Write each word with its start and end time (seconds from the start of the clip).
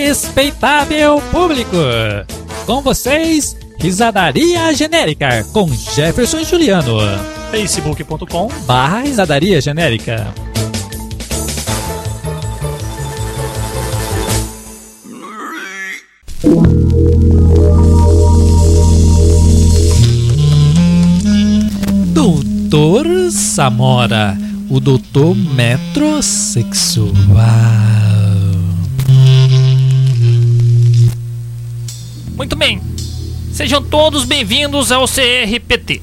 Respeitável 0.00 1.20
público, 1.30 1.76
com 2.64 2.80
vocês, 2.80 3.54
Risadaria 3.78 4.74
Genérica 4.74 5.44
com 5.52 5.68
Jefferson 5.68 6.38
e 6.38 6.44
Juliano. 6.44 6.96
facebook.com 7.50 8.48
Barra 8.64 9.02
Risadaria 9.02 9.60
Genérica. 9.60 10.32
Doutor 22.14 23.06
Samora, 23.30 24.34
o 24.70 24.80
doutor 24.80 25.36
metrosexual. 25.36 28.19
Muito 32.40 32.56
bem. 32.56 32.80
Sejam 33.52 33.82
todos 33.82 34.24
bem-vindos 34.24 34.90
ao 34.90 35.06
CRPT 35.06 36.00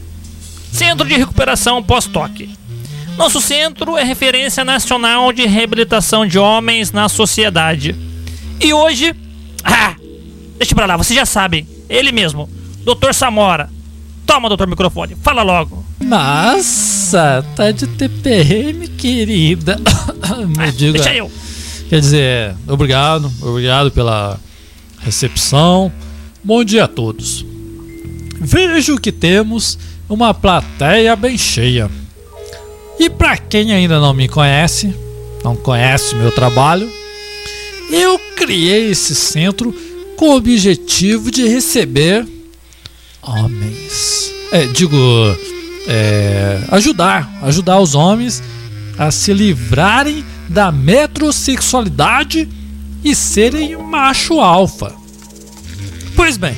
Centro 0.72 1.08
de 1.08 1.16
Recuperação 1.18 1.82
Pós-Toque. 1.82 2.52
Nosso 3.18 3.42
centro 3.42 3.98
é 3.98 4.04
referência 4.04 4.64
nacional 4.64 5.34
de 5.34 5.48
reabilitação 5.48 6.28
de 6.28 6.38
homens 6.38 6.92
na 6.92 7.10
sociedade. 7.10 7.96
E 8.62 8.72
hoje. 8.72 9.16
Ah! 9.64 9.96
Deixa 10.60 10.76
pra 10.76 10.86
lá, 10.86 10.96
vocês 10.96 11.18
já 11.18 11.26
sabem. 11.26 11.68
Ele 11.90 12.12
mesmo, 12.12 12.48
Dr. 12.86 13.14
Samora. 13.14 13.68
Toma, 14.24 14.48
doutor 14.48 14.68
microfone, 14.68 15.18
fala 15.24 15.42
logo. 15.42 15.84
Nossa, 16.00 17.44
tá 17.56 17.72
de 17.72 17.88
TPM, 17.88 18.88
querida. 18.90 19.78
Me 20.56 20.56
Ah, 20.60 20.72
diga. 20.72 20.94
deixa 21.00 21.16
eu. 21.16 21.32
Quer 21.90 22.00
dizer, 22.00 22.56
obrigado, 22.68 23.34
obrigado 23.42 23.90
pela 23.90 24.40
recepção. 25.00 25.92
Bom 26.48 26.64
dia 26.64 26.86
a 26.86 26.88
todos. 26.88 27.46
Vejo 28.40 28.98
que 28.98 29.12
temos 29.12 29.78
uma 30.08 30.34
plateia 30.34 31.14
bem 31.14 31.38
cheia. 31.38 31.92
E 32.98 33.10
para 33.10 33.36
quem 33.38 33.74
ainda 33.74 34.00
não 34.00 34.14
me 34.14 34.30
conhece, 34.30 34.96
não 35.44 35.58
conhece 35.58 36.16
o 36.16 36.18
meu 36.18 36.32
trabalho, 36.32 36.90
eu 37.92 38.18
criei 38.38 38.90
esse 38.90 39.14
centro 39.14 39.76
com 40.16 40.30
o 40.30 40.36
objetivo 40.38 41.30
de 41.32 41.46
receber 41.46 42.26
homens. 43.22 44.32
É, 44.54 44.68
digo, 44.68 44.96
é, 45.86 46.62
ajudar, 46.70 47.30
ajudar 47.42 47.78
os 47.82 47.94
homens 47.94 48.42
a 48.98 49.12
se 49.12 49.34
livrarem 49.34 50.24
da 50.48 50.72
metrosexualidade 50.72 52.48
e 53.04 53.14
serem 53.14 53.76
macho 53.76 54.40
alfa. 54.40 55.07
Pois 56.28 56.36
bem, 56.36 56.58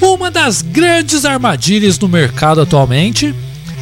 uma 0.00 0.30
das 0.30 0.62
grandes 0.62 1.24
armadilhas 1.24 1.98
no 1.98 2.08
mercado 2.08 2.60
atualmente 2.60 3.34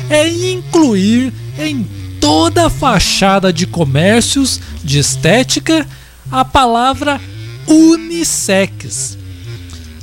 é 0.09 0.27
incluir 0.27 1.35
em 1.59 1.87
toda 2.19 2.69
a 2.69 2.71
fachada 2.71 3.53
de 3.53 3.67
comércios 3.67 4.59
de 4.83 4.99
estética 4.99 5.87
a 6.33 6.47
palavra 6.47 7.21
unissex. 7.67 9.19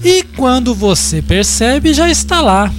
E 0.04 0.22
quando 0.38 0.76
você 0.76 1.24
percebe, 1.24 1.92
já 1.92 2.08
está 2.08 2.40
lá, 2.40 2.72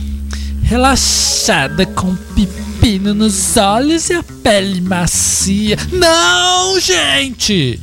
relaxada 0.63 1.85
com 1.85 2.15
pepino 2.15 3.13
nos 3.13 3.57
olhos 3.57 4.09
e 4.09 4.15
a 4.15 4.23
pele 4.23 4.81
macia. 4.81 5.77
Não, 5.91 6.79
gente! 6.79 7.81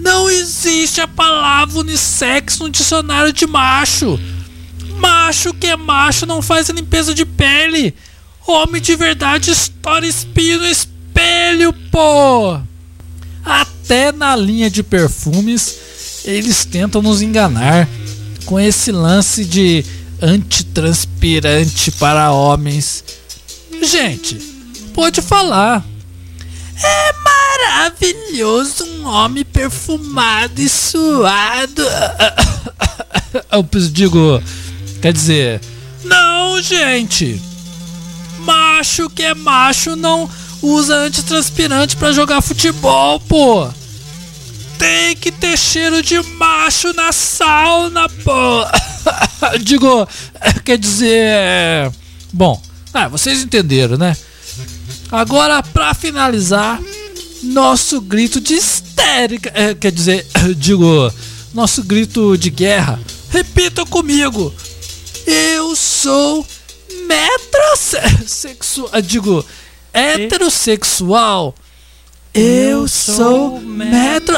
Não 0.00 0.30
existe 0.30 1.00
a 1.00 1.06
palavra 1.06 1.78
unissex 1.78 2.58
no 2.58 2.70
dicionário 2.70 3.32
de 3.32 3.46
macho. 3.46 4.18
Macho 4.96 5.52
que 5.52 5.66
é 5.66 5.76
macho 5.76 6.24
não 6.24 6.40
faz 6.40 6.70
a 6.70 6.72
limpeza 6.72 7.14
de 7.14 7.26
pele. 7.26 7.94
Homem 8.46 8.80
de 8.80 8.96
verdade 8.96 9.50
estoura 9.50 10.06
espinho 10.06 10.58
no 10.58 10.66
espelho, 10.66 11.72
pô! 11.92 12.58
Até 13.44 14.10
na 14.10 14.34
linha 14.34 14.70
de 14.70 14.82
perfumes, 14.82 16.22
eles 16.24 16.64
tentam 16.64 17.02
nos 17.02 17.20
enganar 17.20 17.86
com 18.46 18.58
esse 18.58 18.90
lance 18.90 19.44
de 19.44 19.84
antitranspirante 20.22 21.90
para 21.92 22.32
homens. 22.32 23.04
Gente, 23.82 24.36
pode 24.94 25.20
falar. 25.20 25.84
É 26.82 27.12
maravilhoso 27.60 28.84
um 28.84 29.06
homem 29.06 29.44
perfumado 29.44 30.60
e 30.60 30.68
suado. 30.68 31.82
Eu 33.52 33.62
digo, 33.90 34.42
quer 35.00 35.12
dizer, 35.12 35.60
não, 36.04 36.60
gente. 36.60 37.40
Macho 38.40 39.10
que 39.10 39.22
é 39.22 39.34
macho 39.34 39.94
não 39.94 40.28
usa 40.62 40.94
antitranspirante 40.96 41.96
pra 41.96 42.12
jogar 42.12 42.40
futebol, 42.40 43.20
pô. 43.20 43.68
Tem 44.78 45.14
que 45.14 45.30
ter 45.30 45.58
cheiro 45.58 46.02
de 46.02 46.20
macho 46.36 46.92
na 46.94 47.12
sauna, 47.12 48.08
pô. 48.24 48.64
Digo, 49.62 50.08
quer 50.64 50.78
dizer, 50.78 51.92
bom, 52.32 52.60
ah, 52.92 53.08
vocês 53.08 53.42
entenderam, 53.42 53.98
né? 53.98 54.16
Agora, 55.12 55.62
pra 55.62 55.92
finalizar, 55.92 56.80
nosso 57.42 58.00
grito 58.00 58.40
de 58.40 58.54
histérica, 58.54 59.52
é, 59.54 59.74
quer 59.74 59.92
dizer, 59.92 60.26
digo, 60.56 61.12
nosso 61.52 61.82
grito 61.82 62.36
de 62.36 62.50
guerra. 62.50 63.00
Repita 63.30 63.84
comigo. 63.86 64.54
Eu 65.26 65.74
sou 65.76 66.46
metrosexual, 67.06 68.90
digo, 69.02 69.44
heterossexual. 69.92 71.54
Eu 72.32 72.86
sou 72.86 73.60
metro 73.60 74.36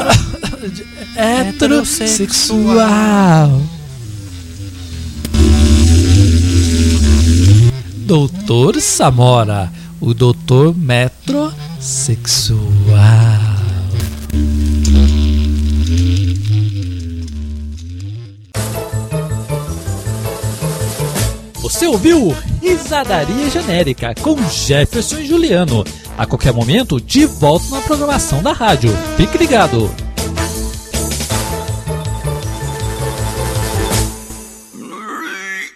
heterossexual. 1.15 3.61
Doutor 8.05 8.81
Samora, 8.81 9.71
o 10.01 10.13
doutor 10.13 10.75
metrosexual. 11.83 12.63
Você 21.61 21.85
ouviu 21.85 22.33
Risadaria 22.61 23.49
Genérica 23.49 24.15
com 24.21 24.37
Jefferson 24.49 25.17
e 25.19 25.25
Juliano. 25.25 25.83
A 26.17 26.25
qualquer 26.25 26.53
momento, 26.53 27.01
de 27.01 27.25
volta 27.25 27.65
na 27.69 27.81
programação 27.81 28.41
da 28.41 28.53
rádio. 28.53 28.91
Fique 29.17 29.37
ligado. 29.37 30.02